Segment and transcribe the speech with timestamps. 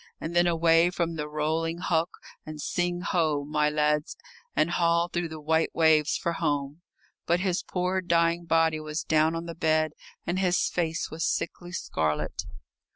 [0.19, 2.09] And then away from the rolling hulk,
[2.43, 4.17] and sing ho, my lads,
[4.55, 6.81] and haul through the white waves for home.
[7.27, 9.91] But his poor dying body was down on the bed
[10.25, 12.45] and his face was sickly scarlet.